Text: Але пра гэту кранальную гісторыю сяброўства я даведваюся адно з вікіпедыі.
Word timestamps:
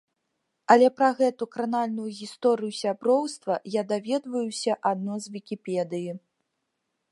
Але 0.75 0.87
пра 0.99 1.09
гэту 1.19 1.47
кранальную 1.55 2.05
гісторыю 2.21 2.71
сяброўства 2.81 3.53
я 3.79 3.85
даведваюся 3.93 4.79
адно 4.93 5.21
з 5.27 5.37
вікіпедыі. 5.37 6.11